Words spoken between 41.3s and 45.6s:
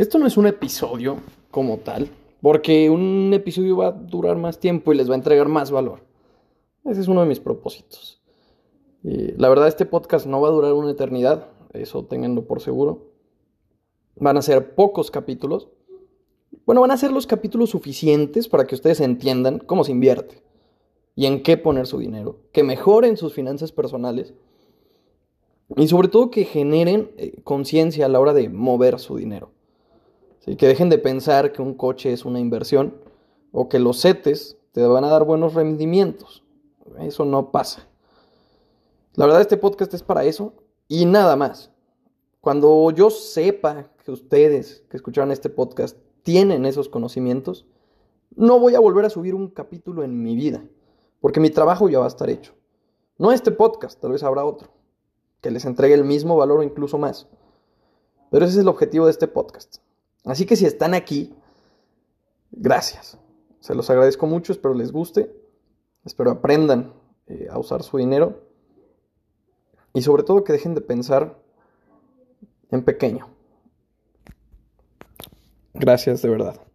más. Cuando yo sepa que ustedes que escucharon este